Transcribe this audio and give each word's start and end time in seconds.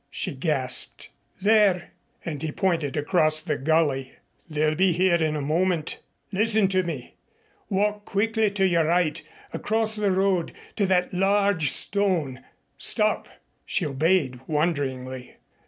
she 0.09 0.33
gasped. 0.33 1.11
"There," 1.43 1.91
and 2.25 2.41
he 2.41 2.51
pointed 2.51 2.97
across 2.97 3.39
the 3.39 3.55
gully. 3.55 4.13
"They'll 4.49 4.73
be 4.73 4.93
here 4.93 5.17
in 5.21 5.35
a 5.35 5.41
moment. 5.43 5.99
Listen 6.31 6.67
to 6.69 6.81
me! 6.81 7.17
Walk 7.69 8.03
quickly 8.03 8.49
to 8.49 8.65
your 8.65 8.85
right, 8.85 9.21
across 9.53 9.97
the 9.97 10.09
road 10.11 10.53
to 10.77 10.87
that 10.87 11.13
large 11.13 11.69
stone. 11.69 12.43
Stop!" 12.77 13.29
She 13.63 13.85
obeyed 13.85 14.39
wonderingly. 14.47 15.35